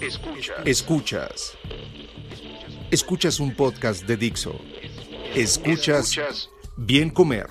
[0.00, 0.56] Escuchas.
[0.64, 1.58] Escuchas.
[2.92, 4.54] Escuchas un podcast de Dixo.
[5.34, 7.48] Escuchas Bien Comer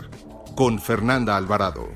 [0.56, 1.90] con Fernanda Alvarado.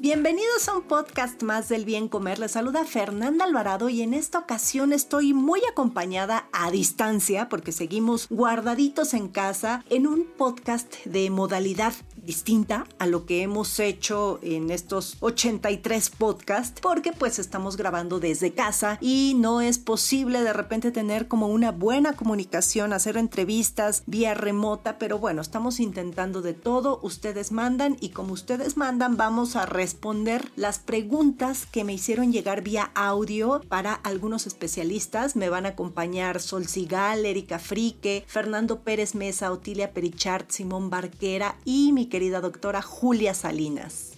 [0.00, 2.38] Bienvenidos a un podcast más del bien comer.
[2.38, 8.28] Les saluda Fernanda Alvarado y en esta ocasión estoy muy acompañada a distancia porque seguimos
[8.30, 11.94] guardaditos en casa en un podcast de modalidad
[12.28, 18.52] distinta a lo que hemos hecho en estos 83 podcasts porque pues estamos grabando desde
[18.52, 24.34] casa y no es posible de repente tener como una buena comunicación, hacer entrevistas vía
[24.34, 29.64] remota, pero bueno, estamos intentando de todo, ustedes mandan y como ustedes mandan vamos a
[29.64, 35.34] responder las preguntas que me hicieron llegar vía audio para algunos especialistas.
[35.34, 41.56] Me van a acompañar Sol Sigal, Erika Frique, Fernando Pérez Mesa, Otilia Perichart, Simón Barquera
[41.64, 44.14] y mi querida doctora Julia Salinas.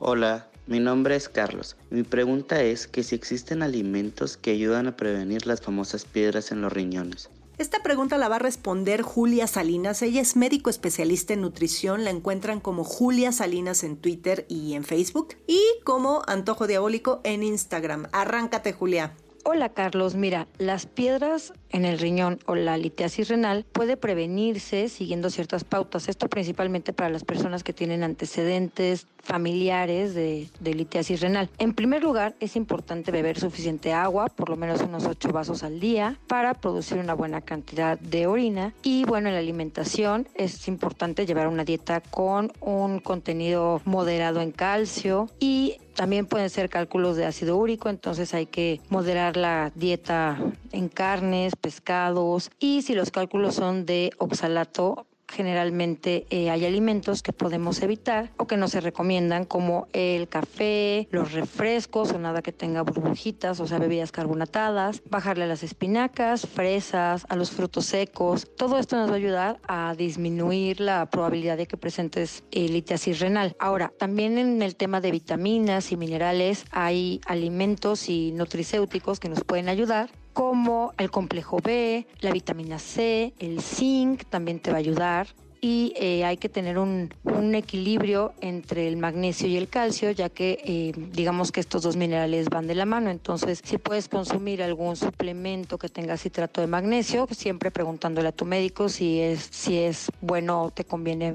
[0.00, 1.76] Hola, mi nombre es Carlos.
[1.90, 6.60] Mi pregunta es que si existen alimentos que ayudan a prevenir las famosas piedras en
[6.60, 7.30] los riñones.
[7.58, 10.02] Esta pregunta la va a responder Julia Salinas.
[10.02, 12.02] Ella es médico especialista en nutrición.
[12.02, 15.36] La encuentran como Julia Salinas en Twitter y en Facebook.
[15.46, 18.08] Y como Antojo Diabólico en Instagram.
[18.10, 19.14] Arráncate, Julia.
[19.42, 25.30] Hola Carlos, mira, las piedras en el riñón o la litiasis renal puede prevenirse siguiendo
[25.30, 26.08] ciertas pautas.
[26.08, 31.50] Esto principalmente para las personas que tienen antecedentes familiares de, de litiasis renal.
[31.58, 35.80] En primer lugar, es importante beber suficiente agua, por lo menos unos 8 vasos al
[35.80, 38.72] día, para producir una buena cantidad de orina.
[38.82, 44.52] Y bueno, en la alimentación es importante llevar una dieta con un contenido moderado en
[44.52, 50.38] calcio y también pueden ser cálculos de ácido úrico, entonces hay que moderar la dieta
[50.72, 57.32] en carnes, pescados y si los cálculos son de oxalato, generalmente eh, hay alimentos que
[57.32, 62.52] podemos evitar o que no se recomiendan como el café, los refrescos o nada que
[62.52, 68.48] tenga burbujitas, o sea, bebidas carbonatadas, bajarle a las espinacas, fresas, a los frutos secos.
[68.56, 73.20] Todo esto nos va a ayudar a disminuir la probabilidad de que presentes eh, litiasis
[73.20, 73.56] renal.
[73.58, 79.44] Ahora, también en el tema de vitaminas y minerales hay alimentos y nutricéuticos que nos
[79.44, 80.10] pueden ayudar
[80.40, 85.26] como el complejo B, la vitamina C, el zinc también te va a ayudar.
[85.60, 87.10] Y eh, hay que tener un,
[87.54, 92.48] equilibrio entre el magnesio y el calcio, ya que eh, digamos que estos dos minerales
[92.48, 93.10] van de la mano.
[93.10, 98.46] Entonces, si puedes consumir algún suplemento que tenga citrato de magnesio, siempre preguntándole a tu
[98.46, 101.34] médico si es, si es bueno o te conviene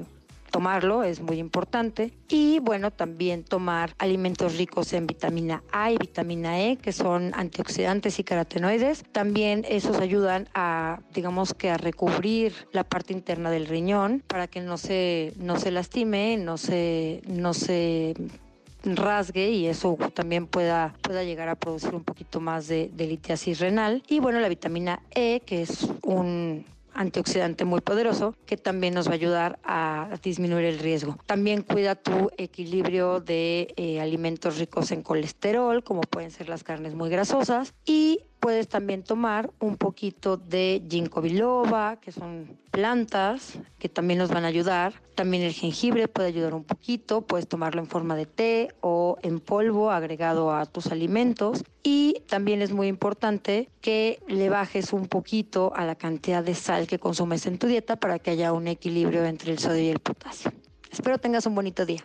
[0.56, 2.14] tomarlo, es muy importante.
[2.30, 8.18] Y bueno, también tomar alimentos ricos en vitamina A y vitamina E, que son antioxidantes
[8.18, 9.04] y carotenoides.
[9.12, 14.62] También esos ayudan a, digamos que a recubrir la parte interna del riñón para que
[14.62, 18.14] no se, no se lastime, no se, no se
[18.82, 23.60] rasgue y eso también pueda, pueda llegar a producir un poquito más de, de litiasis
[23.60, 24.02] renal.
[24.08, 26.64] Y bueno, la vitamina E, que es un
[26.96, 31.18] antioxidante muy poderoso que también nos va a ayudar a disminuir el riesgo.
[31.26, 36.94] También cuida tu equilibrio de eh, alimentos ricos en colesterol, como pueden ser las carnes
[36.94, 43.88] muy grasosas, y puedes también tomar un poquito de ginkgo biloba, que son plantas que
[43.88, 44.94] también nos van a ayudar.
[45.14, 49.40] También el jengibre puede ayudar un poquito, puedes tomarlo en forma de té o en
[49.40, 51.64] polvo agregado a tus alimentos.
[51.82, 56.86] Y también es muy importante que le bajes un poquito a la cantidad de sal
[56.86, 60.00] que consumes en tu dieta para que haya un equilibrio entre el sodio y el
[60.00, 60.52] potasio.
[60.90, 62.04] Espero tengas un bonito día.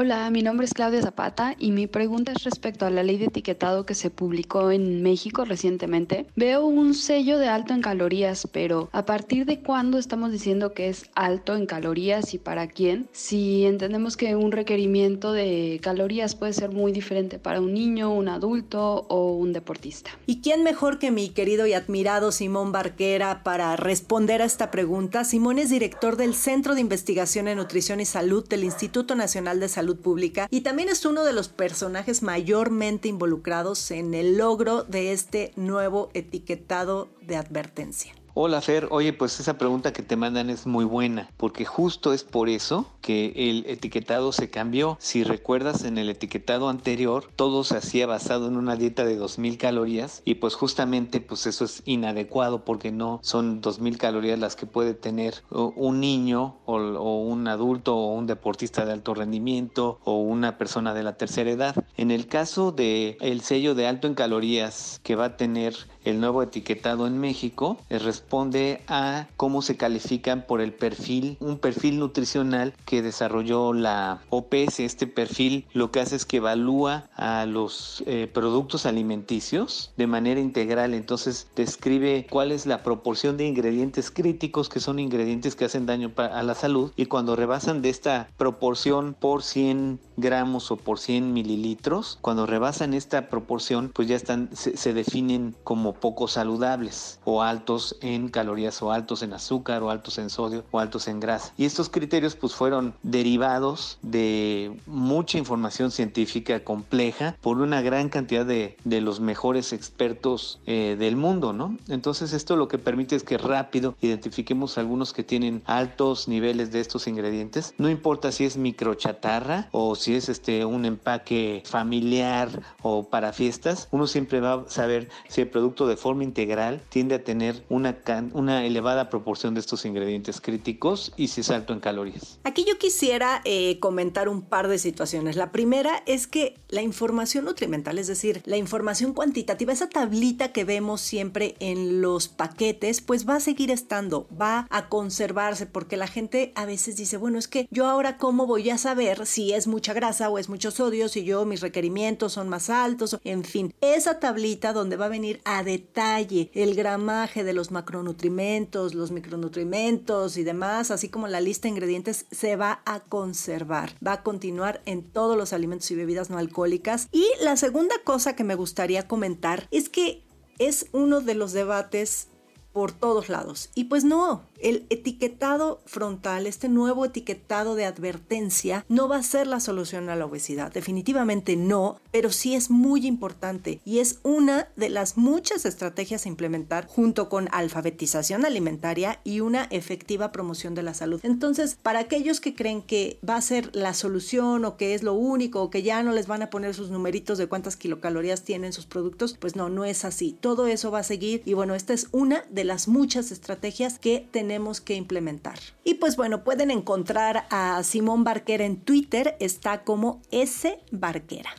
[0.00, 3.24] Hola, mi nombre es Claudia Zapata y mi pregunta es respecto a la ley de
[3.24, 6.26] etiquetado que se publicó en México recientemente.
[6.36, 10.88] Veo un sello de alto en calorías, pero ¿a partir de cuándo estamos diciendo que
[10.88, 13.08] es alto en calorías y para quién?
[13.10, 18.28] Si entendemos que un requerimiento de calorías puede ser muy diferente para un niño, un
[18.28, 20.12] adulto o un deportista.
[20.26, 25.24] ¿Y quién mejor que mi querido y admirado Simón Barquera para responder a esta pregunta?
[25.24, 29.68] Simón es director del Centro de Investigación en Nutrición y Salud del Instituto Nacional de
[29.68, 35.12] Salud Pública y también es uno de los personajes mayormente involucrados en el logro de
[35.12, 38.17] este nuevo etiquetado de advertencia.
[38.40, 42.22] Hola Fer, oye, pues esa pregunta que te mandan es muy buena, porque justo es
[42.22, 44.96] por eso que el etiquetado se cambió.
[45.00, 49.58] Si recuerdas en el etiquetado anterior, todo se hacía basado en una dieta de 2000
[49.58, 54.66] calorías y pues justamente pues eso es inadecuado porque no son 2000 calorías las que
[54.66, 60.18] puede tener un niño o, o un adulto o un deportista de alto rendimiento o
[60.18, 61.74] una persona de la tercera edad.
[61.96, 65.74] En el caso de el sello de alto en calorías que va a tener
[66.10, 71.58] el nuevo etiquetado en México eh, responde a cómo se califican por el perfil, un
[71.58, 74.80] perfil nutricional que desarrolló la OPS.
[74.80, 80.40] Este perfil lo que hace es que evalúa a los eh, productos alimenticios de manera
[80.40, 80.94] integral.
[80.94, 86.12] Entonces describe cuál es la proporción de ingredientes críticos que son ingredientes que hacen daño
[86.16, 91.32] a la salud y cuando rebasan de esta proporción por 100 gramos o por 100
[91.32, 97.96] mililitros, cuando rebasan esta proporción pues ya están, se definen como poco saludables o altos
[98.02, 101.52] en calorías o altos en azúcar o altos en sodio o altos en grasa.
[101.56, 108.44] Y estos criterios pues fueron derivados de mucha información científica compleja por una gran cantidad
[108.44, 111.76] de, de los mejores expertos eh, del mundo, ¿no?
[111.88, 116.80] Entonces esto lo que permite es que rápido identifiquemos algunos que tienen altos niveles de
[116.80, 117.74] estos ingredientes.
[117.78, 123.88] No importa si es microchatarra o si es este un empaque familiar o para fiestas,
[123.90, 127.96] uno siempre va a saber si el producto de forma integral tiende a tener una,
[128.32, 132.38] una elevada proporción de estos ingredientes críticos y si es alto en calorías.
[132.44, 135.36] Aquí yo quisiera eh, comentar un par de situaciones.
[135.36, 140.64] La primera es que la información nutrimental, es decir, la información cuantitativa, esa tablita que
[140.64, 146.06] vemos siempre en los paquetes, pues va a seguir estando, va a conservarse, porque la
[146.06, 149.66] gente a veces dice, bueno, es que yo ahora cómo voy a saber si es
[149.66, 153.74] mucha grasa o es mucho sodio, si yo mis requerimientos son más altos, en fin,
[153.80, 160.36] esa tablita donde va a venir a detalle el gramaje de los macronutrimentos, los micronutrimentos
[160.36, 164.82] y demás, así como la lista de ingredientes, se va a conservar, va a continuar
[164.86, 167.08] en todos los alimentos y bebidas no alcohólicas.
[167.10, 170.22] Y la segunda cosa que me gustaría comentar es que
[170.60, 172.28] es uno de los debates
[172.72, 173.70] por todos lados.
[173.74, 179.46] Y pues no, el etiquetado frontal, este nuevo etiquetado de advertencia, no va a ser
[179.46, 180.72] la solución a la obesidad.
[180.72, 186.28] Definitivamente no, pero sí es muy importante y es una de las muchas estrategias a
[186.28, 191.20] implementar junto con alfabetización alimentaria y una efectiva promoción de la salud.
[191.22, 195.14] Entonces, para aquellos que creen que va a ser la solución o que es lo
[195.14, 198.72] único o que ya no les van a poner sus numeritos de cuántas kilocalorías tienen
[198.72, 200.36] sus productos, pues no, no es así.
[200.40, 204.28] Todo eso va a seguir y bueno, esta es una de las muchas estrategias que
[204.30, 205.58] tenemos tenemos que implementar.
[205.84, 211.50] Y pues bueno, pueden encontrar a Simón Barquera en Twitter, está como S Barquera.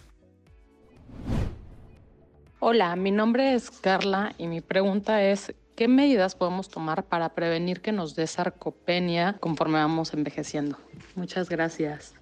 [2.60, 7.80] Hola, mi nombre es Carla y mi pregunta es, ¿qué medidas podemos tomar para prevenir
[7.82, 10.78] que nos dé sarcopenia conforme vamos envejeciendo?
[11.16, 12.19] Muchas gracias.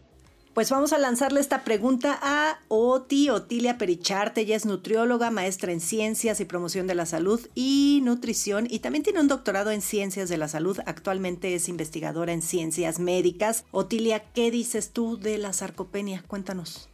[0.57, 4.42] Pues vamos a lanzarle esta pregunta a Oti, Otilia Pericharte.
[4.42, 9.04] Ella es nutrióloga, maestra en ciencias y promoción de la salud y nutrición y también
[9.04, 10.80] tiene un doctorado en ciencias de la salud.
[10.88, 13.65] Actualmente es investigadora en ciencias médicas.
[13.69, 16.24] Otilia, ¿qué dices tú de la sarcopenia?
[16.27, 16.89] Cuéntanos.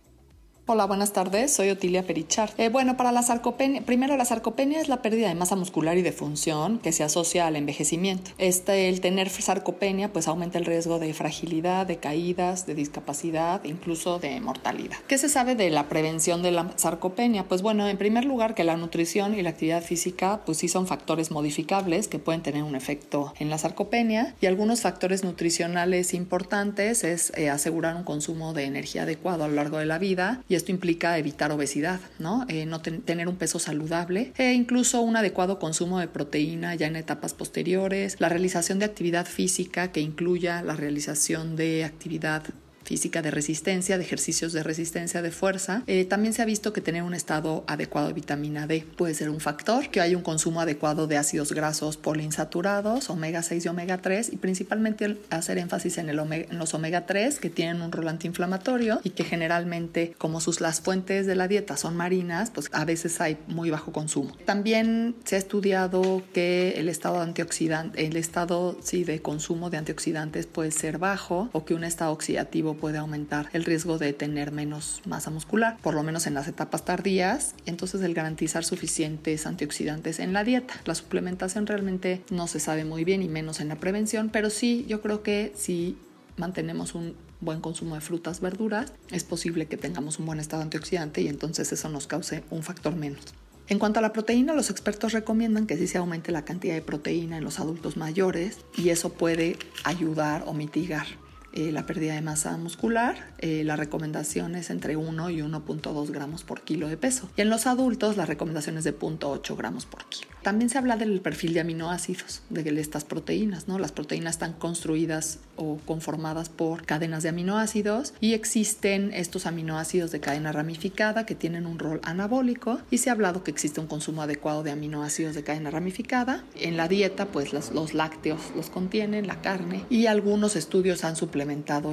[0.74, 1.54] Hola, buenas tardes.
[1.54, 2.50] Soy Otilia Perichar.
[2.58, 6.02] Eh, bueno, para la sarcopenia, primero la sarcopenia es la pérdida de masa muscular y
[6.02, 8.32] de función que se asocia al envejecimiento.
[8.39, 14.18] Este, el tener sarcopenia, pues aumenta el riesgo de fragilidad, de caídas, de discapacidad, incluso
[14.18, 14.98] de mortalidad.
[15.08, 17.44] ¿Qué se sabe de la prevención de la sarcopenia?
[17.44, 20.88] Pues bueno, en primer lugar que la nutrición y la actividad física, pues sí son
[20.88, 27.03] factores modificables que pueden tener un efecto en la sarcopenia y algunos factores nutricionales importantes
[27.03, 30.62] es eh, asegurar un consumo de energía adecuado a lo largo de la vida y
[30.63, 32.46] esto implica evitar obesidad, ¿no?
[32.48, 36.96] Eh, no tener un peso saludable e incluso un adecuado consumo de proteína ya en
[36.96, 42.43] etapas posteriores, la realización de actividad física que incluya la realización de actividad
[42.84, 45.84] física de resistencia, de ejercicios de resistencia de fuerza.
[45.88, 49.30] Eh, también se ha visto que tener un estado adecuado de vitamina D puede ser
[49.30, 53.98] un factor, que hay un consumo adecuado de ácidos grasos poliinsaturados, omega 6 y omega
[53.98, 59.12] 3, y principalmente hacer énfasis en, los omega 3 que tienen un rol antiinflamatorio y
[59.12, 63.38] que generalmente, como sus, las fuentes de la dieta son marinas, pues a veces hay
[63.48, 64.36] muy bajo consumo.
[64.46, 70.48] También se ha estudiado que el estado antioxidante, el estado sí, de consumo de antioxidantes
[70.48, 75.01] puede ser bajo o que un estado oxidativo puede aumentar el riesgo de tener menos
[75.06, 77.56] masa muscular, por lo menos en las etapas tardías.
[77.65, 80.75] Entonces el garantizar suficientes antioxidantes en la dieta.
[80.86, 84.86] La suplementación realmente no se sabe muy bien y menos en la prevención, pero sí
[84.88, 85.98] yo creo que si
[86.38, 91.22] mantenemos un buen consumo de frutas, verduras, es posible que tengamos un buen estado antioxidante
[91.22, 93.34] y entonces eso nos cause un factor menos.
[93.70, 96.82] En cuanto a la proteína, los expertos recomiendan que sí se aumente la cantidad de
[96.82, 101.08] proteína en los adultos mayores y eso puede ayudar o mitigar
[101.55, 106.43] eh, la pérdida de masa muscular, eh, la recomendación es entre 1 y 1.2 gramos
[106.43, 107.29] por kilo de peso.
[107.38, 110.31] Y en los adultos la recomendación es de 0.8 gramos por kilo.
[110.41, 113.77] También se habla del perfil de aminoácidos de estas proteínas, ¿no?
[113.77, 120.19] Las proteínas están construidas o conformadas por cadenas de aminoácidos y existen estos aminoácidos de
[120.19, 124.24] cadena ramificada que tienen un rol anabólico y se ha hablado que existe un consumo
[124.24, 126.43] adecuado de aminoácidos de cadena ramificada.
[126.55, 131.15] En la dieta, pues los, los lácteos los contienen, la carne y algunos estudios han
[131.15, 131.42] suplementado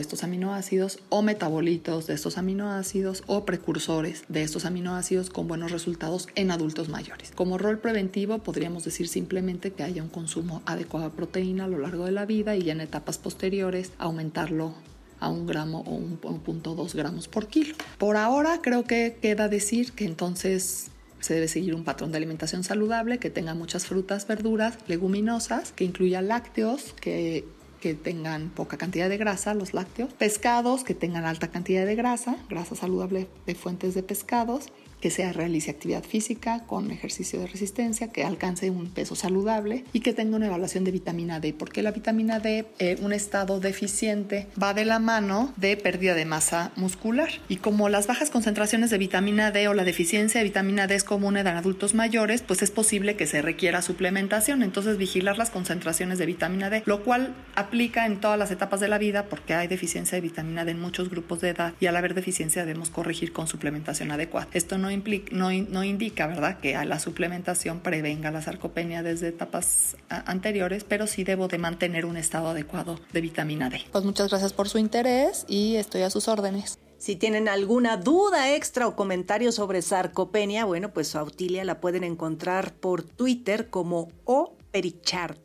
[0.00, 6.28] estos aminoácidos o metabolitos de estos aminoácidos o precursores de estos aminoácidos con buenos resultados
[6.37, 7.33] en adultos mayores.
[7.35, 11.78] Como rol preventivo podríamos decir simplemente que haya un consumo adecuado de proteína a lo
[11.78, 14.75] largo de la vida y en etapas posteriores aumentarlo
[15.19, 17.75] a un gramo o un punto dos gramos por kilo.
[17.99, 20.90] Por ahora creo que queda decir que entonces
[21.21, 25.85] se debe seguir un patrón de alimentación saludable que tenga muchas frutas, verduras, leguminosas, que
[25.85, 27.45] incluya lácteos, que
[27.81, 32.37] que tengan poca cantidad de grasa, los lácteos, pescados que tengan alta cantidad de grasa,
[32.49, 34.67] grasa saludable de fuentes de pescados,
[35.00, 40.00] que se realice actividad física con ejercicio de resistencia, que alcance un peso saludable y
[40.00, 44.47] que tenga una evaluación de vitamina D, porque la vitamina D, eh, un estado deficiente,
[44.61, 47.30] va de la mano de pérdida de masa muscular.
[47.49, 51.04] Y como las bajas concentraciones de vitamina D o la deficiencia de vitamina D es
[51.04, 54.62] común en adultos mayores, pues es posible que se requiera suplementación.
[54.62, 58.88] Entonces, vigilar las concentraciones de vitamina D, lo cual aplica en todas las etapas de
[58.88, 61.97] la vida porque hay deficiencia de vitamina D en muchos grupos de edad y al
[61.97, 64.49] haber deficiencia debemos corregir con suplementación adecuada.
[64.52, 64.90] Esto no
[65.33, 71.25] no, indica, ¿verdad?, que a la suplementación prevenga la sarcopenia desde etapas anteriores, pero sí
[71.25, 73.83] debo de mantener un estado adecuado de vitamina D.
[73.93, 76.79] Pues muchas gracias por su interés y estoy a sus órdenes.
[76.99, 82.05] Si tienen alguna duda extra o comentario sobre sarcopenia, bueno, pues a Autilia la pueden
[82.05, 85.41] encontrar por Twitter como O Perichart.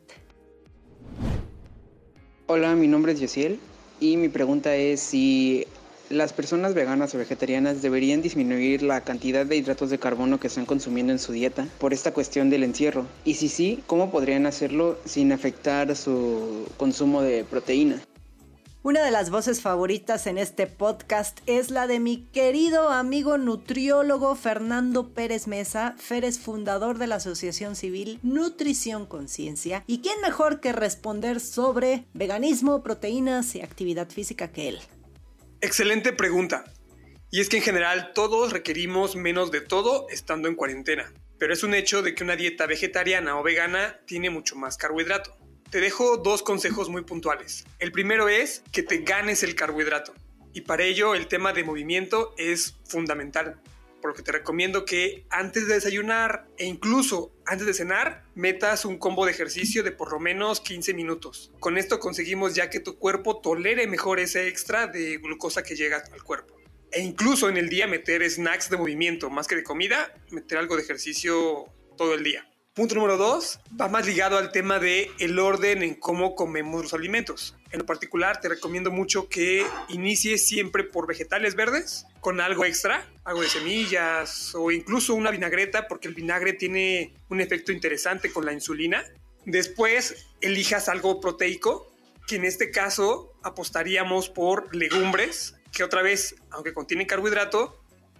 [2.46, 3.58] Hola, mi nombre es Yosiel
[4.00, 5.66] y mi pregunta es si
[6.10, 10.66] las personas veganas o vegetarianas deberían disminuir la cantidad de hidratos de carbono que están
[10.66, 13.06] consumiendo en su dieta por esta cuestión del encierro.
[13.24, 18.02] Y si sí, ¿cómo podrían hacerlo sin afectar su consumo de proteína?
[18.86, 24.36] Una de las voces favoritas en este podcast es la de mi querido amigo nutriólogo
[24.36, 25.96] Fernando Pérez Mesa.
[25.98, 29.82] Fer es fundador de la Asociación Civil Nutrición Conciencia.
[29.88, 34.78] ¿Y quién mejor que responder sobre veganismo, proteínas y actividad física que él?
[35.62, 36.64] Excelente pregunta.
[37.30, 41.12] Y es que en general todos requerimos menos de todo estando en cuarentena.
[41.38, 45.36] Pero es un hecho de que una dieta vegetariana o vegana tiene mucho más carbohidrato.
[45.70, 47.64] Te dejo dos consejos muy puntuales.
[47.78, 50.14] El primero es que te ganes el carbohidrato.
[50.52, 53.60] Y para ello el tema de movimiento es fundamental
[54.06, 58.84] por lo que te recomiendo que antes de desayunar e incluso antes de cenar, metas
[58.84, 61.50] un combo de ejercicio de por lo menos 15 minutos.
[61.58, 66.04] Con esto conseguimos ya que tu cuerpo tolere mejor ese extra de glucosa que llega
[66.12, 66.54] al cuerpo.
[66.92, 70.76] E incluso en el día meter snacks de movimiento, más que de comida, meter algo
[70.76, 71.64] de ejercicio
[71.96, 72.48] todo el día.
[72.74, 76.94] Punto número dos, va más ligado al tema de el orden en cómo comemos los
[76.94, 77.56] alimentos.
[77.76, 83.42] En particular, te recomiendo mucho que inicies siempre por vegetales verdes con algo extra, algo
[83.42, 88.54] de semillas o incluso una vinagreta, porque el vinagre tiene un efecto interesante con la
[88.54, 89.04] insulina.
[89.44, 91.92] Después, elijas algo proteico,
[92.26, 97.78] que en este caso apostaríamos por legumbres, que otra vez, aunque contienen carbohidrato,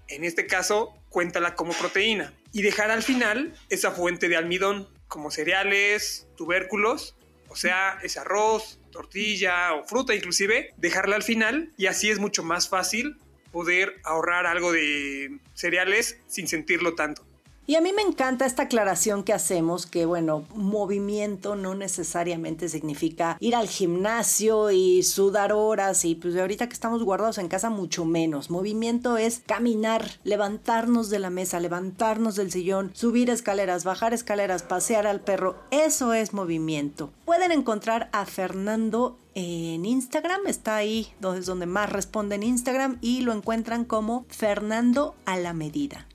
[0.08, 5.30] en este caso cuéntala como proteína y dejar al final esa fuente de almidón como
[5.30, 7.16] cereales, tubérculos,
[7.48, 12.42] o sea, ese arroz, tortilla o fruta inclusive, dejarla al final y así es mucho
[12.42, 13.18] más fácil
[13.52, 17.25] poder ahorrar algo de cereales sin sentirlo tanto.
[17.68, 23.36] Y a mí me encanta esta aclaración que hacemos, que bueno, movimiento no necesariamente significa
[23.40, 28.04] ir al gimnasio y sudar horas y pues ahorita que estamos guardados en casa mucho
[28.04, 28.50] menos.
[28.50, 35.08] Movimiento es caminar, levantarnos de la mesa, levantarnos del sillón, subir escaleras, bajar escaleras, pasear
[35.08, 35.56] al perro.
[35.72, 37.10] Eso es movimiento.
[37.24, 42.98] Pueden encontrar a Fernando en Instagram, está ahí donde es donde más responde en Instagram
[43.00, 46.06] y lo encuentran como Fernando a la medida.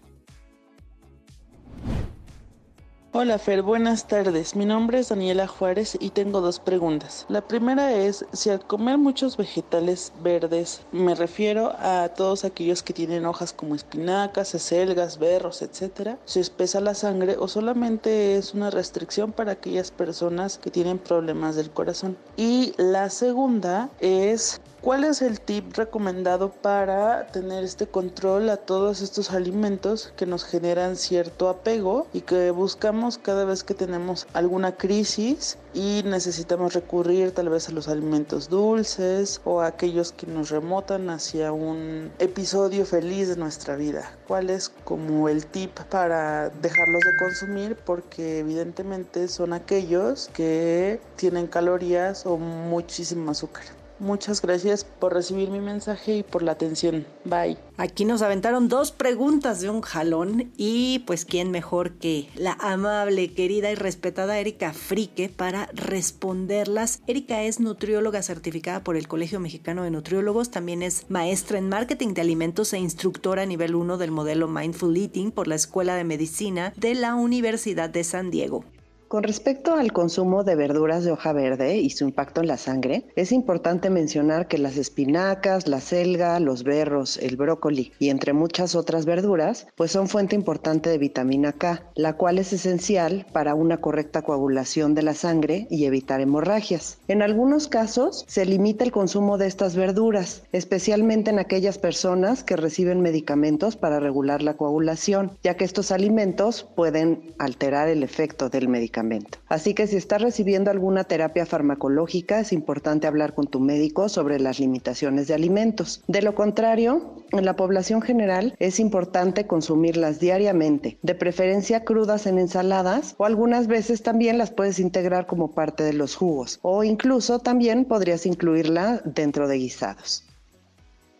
[3.13, 4.55] Hola Fer, buenas tardes.
[4.55, 7.25] Mi nombre es Daniela Juárez y tengo dos preguntas.
[7.27, 12.93] La primera es si al comer muchos vegetales verdes, me refiero a todos aquellos que
[12.93, 18.69] tienen hojas como espinacas, acelgas, berros, etcétera, se espesa la sangre o solamente es una
[18.69, 22.15] restricción para aquellas personas que tienen problemas del corazón.
[22.37, 29.03] Y la segunda es ¿Cuál es el tip recomendado para tener este control a todos
[29.03, 34.77] estos alimentos que nos generan cierto apego y que buscamos cada vez que tenemos alguna
[34.77, 40.49] crisis y necesitamos recurrir tal vez a los alimentos dulces o a aquellos que nos
[40.49, 44.11] remotan hacia un episodio feliz de nuestra vida?
[44.27, 47.75] ¿Cuál es como el tip para dejarlos de consumir?
[47.75, 53.80] Porque evidentemente son aquellos que tienen calorías o muchísimo azúcar.
[54.01, 57.05] Muchas gracias por recibir mi mensaje y por la atención.
[57.23, 57.59] Bye.
[57.77, 63.31] Aquí nos aventaron dos preguntas de un jalón y pues quién mejor que la amable,
[63.35, 67.03] querida y respetada Erika Frique para responderlas.
[67.05, 72.15] Erika es nutrióloga certificada por el Colegio Mexicano de Nutriólogos, también es maestra en marketing
[72.15, 76.73] de alimentos e instructora nivel 1 del modelo Mindful Eating por la Escuela de Medicina
[76.75, 78.65] de la Universidad de San Diego.
[79.11, 83.03] Con respecto al consumo de verduras de hoja verde y su impacto en la sangre,
[83.17, 88.73] es importante mencionar que las espinacas, la selga, los berros, el brócoli y entre muchas
[88.73, 93.81] otras verduras, pues son fuente importante de vitamina K, la cual es esencial para una
[93.81, 96.97] correcta coagulación de la sangre y evitar hemorragias.
[97.09, 102.55] En algunos casos se limita el consumo de estas verduras, especialmente en aquellas personas que
[102.55, 108.69] reciben medicamentos para regular la coagulación, ya que estos alimentos pueden alterar el efecto del
[108.69, 109.00] medicamento.
[109.47, 114.39] Así que si estás recibiendo alguna terapia farmacológica, es importante hablar con tu médico sobre
[114.39, 116.03] las limitaciones de alimentos.
[116.07, 122.37] De lo contrario, en la población general es importante consumirlas diariamente, de preferencia crudas en
[122.37, 127.39] ensaladas o algunas veces también las puedes integrar como parte de los jugos o incluso
[127.39, 130.25] también podrías incluirla dentro de guisados.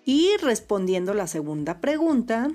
[0.03, 2.51] Y respondiendo la segunda pregunta,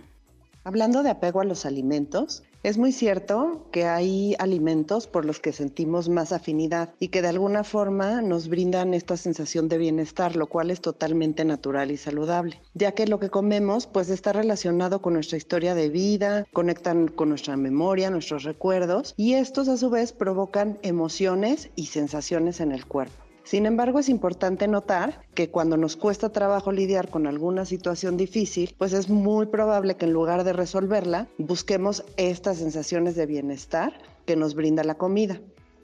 [0.67, 5.53] Hablando de apego a los alimentos, es muy cierto que hay alimentos por los que
[5.53, 10.49] sentimos más afinidad y que de alguna forma nos brindan esta sensación de bienestar, lo
[10.49, 15.13] cual es totalmente natural y saludable, ya que lo que comemos pues está relacionado con
[15.13, 20.13] nuestra historia de vida, conectan con nuestra memoria, nuestros recuerdos y estos a su vez
[20.13, 23.26] provocan emociones y sensaciones en el cuerpo.
[23.47, 28.75] Sin embargo, es importante notar que cuando nos cuesta trabajo lidiar con alguna situación difícil,
[28.77, 34.35] pues es muy probable que en lugar de resolverla, busquemos estas sensaciones de bienestar que
[34.35, 35.41] nos brinda la comida.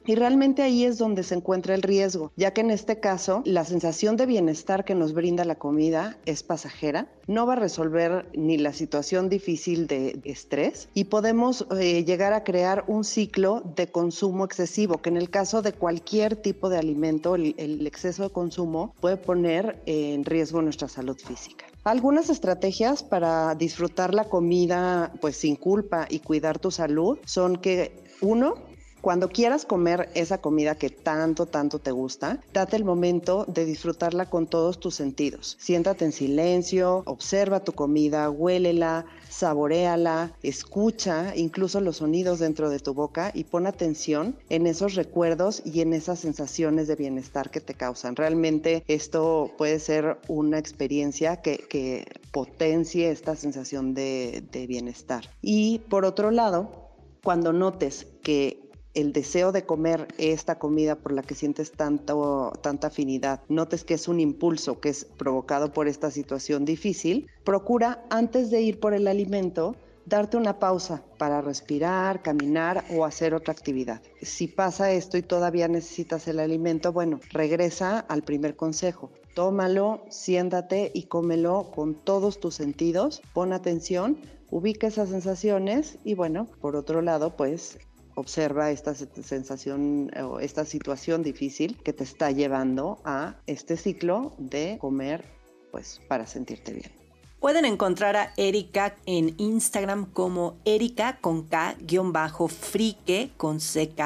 [0.06, 3.64] Y realmente ahí es donde se encuentra el riesgo, ya que en este caso la
[3.64, 8.58] sensación de bienestar que nos brinda la comida es pasajera, no va a resolver ni
[8.58, 14.44] la situación difícil de estrés y podemos eh, llegar a crear un ciclo de consumo
[14.44, 18.94] excesivo, que en el caso de cualquier tipo de alimento, el, el exceso de consumo
[19.00, 21.64] puede poner en riesgo nuestra salud física.
[21.84, 28.02] Algunas estrategias para disfrutar la comida pues sin culpa y cuidar tu salud son que
[28.20, 28.54] uno,
[29.02, 34.30] cuando quieras comer esa comida que tanto, tanto te gusta, date el momento de disfrutarla
[34.30, 35.56] con todos tus sentidos.
[35.60, 42.94] Siéntate en silencio, observa tu comida, huélela, saboreala, escucha incluso los sonidos dentro de tu
[42.94, 47.74] boca y pon atención en esos recuerdos y en esas sensaciones de bienestar que te
[47.74, 48.14] causan.
[48.14, 55.28] Realmente esto puede ser una experiencia que, potencie esta sensación de bienestar.
[55.42, 58.61] Y por otro lado, cuando notes que
[58.94, 63.94] el deseo de comer esta comida por la que sientes tanto, tanta afinidad, notes que
[63.94, 68.94] es un impulso que es provocado por esta situación difícil, procura antes de ir por
[68.94, 69.76] el alimento
[70.06, 74.02] darte una pausa para respirar, caminar o hacer otra actividad.
[74.20, 79.10] Si pasa esto y todavía necesitas el alimento, bueno, regresa al primer consejo.
[79.34, 84.18] Tómalo, siéntate y cómelo con todos tus sentidos, pon atención,
[84.50, 87.78] ubica esas sensaciones y bueno, por otro lado, pues
[88.14, 94.78] observa esta sensación o esta situación difícil que te está llevando a este ciclo de
[94.80, 95.24] comer
[95.70, 96.92] pues para sentirte bien.
[97.40, 104.02] Pueden encontrar a Erika en Instagram como Erika con K-frique con CK-NC.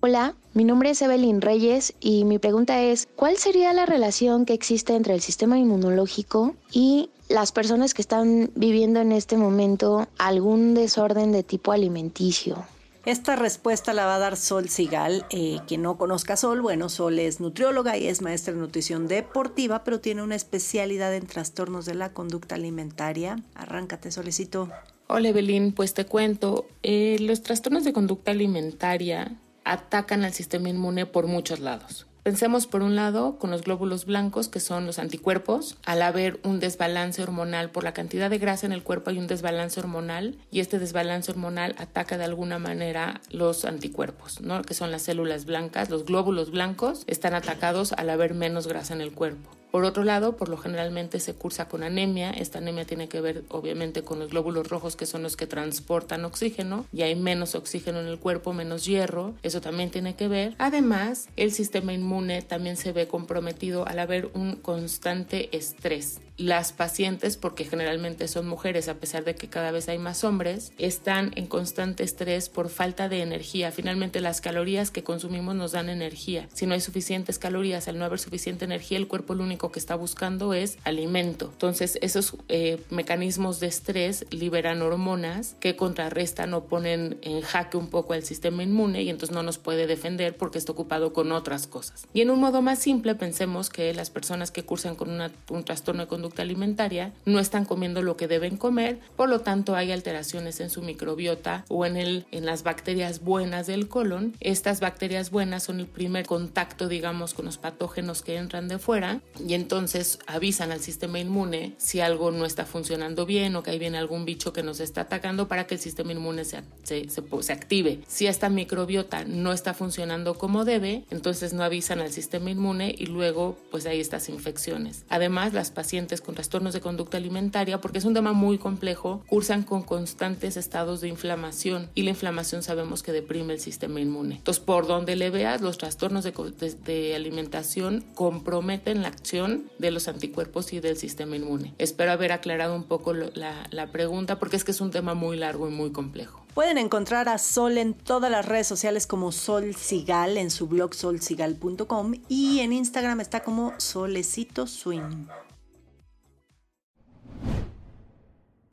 [0.00, 4.52] Hola, mi nombre es Evelyn Reyes y mi pregunta es, ¿cuál sería la relación que
[4.52, 10.74] existe entre el sistema inmunológico y las personas que están viviendo en este momento algún
[10.74, 12.64] desorden de tipo alimenticio?
[13.06, 15.26] Esta respuesta la va a dar Sol Sigal.
[15.30, 19.08] Eh, quien no conozca a Sol, bueno, Sol es nutrióloga y es maestra de nutrición
[19.08, 23.42] deportiva, pero tiene una especialidad en trastornos de la conducta alimentaria.
[23.56, 24.68] Arráncate, Solecito.
[25.08, 31.06] Hola Evelyn, pues te cuento, eh, los trastornos de conducta alimentaria atacan al sistema inmune
[31.06, 32.06] por muchos lados.
[32.28, 35.78] Pensemos por un lado con los glóbulos blancos, que son los anticuerpos.
[35.86, 39.28] Al haber un desbalance hormonal por la cantidad de grasa en el cuerpo hay un
[39.28, 44.60] desbalance hormonal y este desbalance hormonal ataca de alguna manera los anticuerpos, ¿no?
[44.60, 49.00] que son las células blancas, los glóbulos blancos están atacados al haber menos grasa en
[49.00, 49.57] el cuerpo.
[49.70, 52.30] Por otro lado, por lo generalmente se cursa con anemia.
[52.30, 56.24] Esta anemia tiene que ver obviamente con los glóbulos rojos que son los que transportan
[56.24, 59.34] oxígeno y hay menos oxígeno en el cuerpo, menos hierro.
[59.42, 60.54] Eso también tiene que ver.
[60.58, 67.36] Además, el sistema inmune también se ve comprometido al haber un constante estrés las pacientes,
[67.36, 71.46] porque generalmente son mujeres, a pesar de que cada vez hay más hombres, están en
[71.46, 73.72] constante estrés por falta de energía.
[73.72, 76.48] Finalmente, las calorías que consumimos nos dan energía.
[76.54, 79.78] Si no hay suficientes calorías, al no haber suficiente energía, el cuerpo lo único que
[79.78, 81.50] está buscando es alimento.
[81.52, 87.88] Entonces, esos eh, mecanismos de estrés liberan hormonas que contrarrestan o ponen en jaque un
[87.88, 91.66] poco al sistema inmune y entonces no nos puede defender porque está ocupado con otras
[91.66, 92.06] cosas.
[92.14, 96.02] Y en un modo más simple, pensemos que las personas que cursan con un trastorno
[96.02, 100.60] de conducta alimentaria no están comiendo lo que deben comer, por lo tanto hay alteraciones
[100.60, 104.34] en su microbiota o en, el, en las bacterias buenas del colon.
[104.40, 109.20] Estas bacterias buenas son el primer contacto, digamos, con los patógenos que entran de fuera
[109.48, 113.78] y entonces avisan al sistema inmune si algo no está funcionando bien o que ahí
[113.78, 118.00] viene algún bicho que nos está atacando para que el sistema inmune se, se, active.
[118.06, 123.06] Si esta microbiota no está funcionando como debe, entonces no avisan al sistema inmune y
[123.06, 125.06] luego pues hay estas infecciones.
[125.08, 129.62] Además, las pacientes con trastornos de conducta alimentaria, porque es un tema muy complejo, cursan
[129.62, 134.36] con constantes estados de inflamación y la inflamación sabemos que deprime el sistema inmune.
[134.36, 139.37] Entonces, por donde le veas, los trastornos de, alimentación comprometen la acción
[139.78, 141.74] de los anticuerpos y del sistema inmune.
[141.78, 145.36] Espero haber aclarado un poco la, la pregunta porque es que es un tema muy
[145.36, 146.44] largo y muy complejo.
[146.54, 150.94] Pueden encontrar a Sol en todas las redes sociales como Sol Sigal, en su blog
[150.94, 155.26] solsigal.com y en Instagram está como Solecito Swing.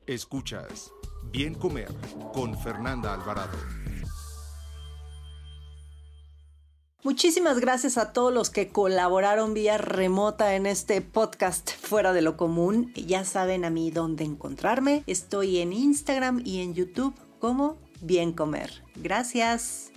[0.07, 0.91] Escuchas
[1.31, 1.91] Bien Comer
[2.33, 3.57] con Fernanda Alvarado.
[7.05, 12.35] Muchísimas gracias a todos los que colaboraron vía remota en este podcast fuera de lo
[12.35, 12.91] común.
[12.95, 15.03] Ya saben a mí dónde encontrarme.
[15.05, 18.81] Estoy en Instagram y en YouTube como Bien Comer.
[18.95, 19.91] Gracias.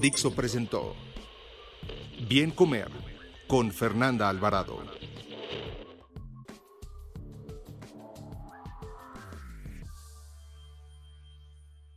[0.00, 0.96] Dixo presentó
[2.28, 2.90] Bien Comer
[3.46, 4.82] con Fernanda Alvarado.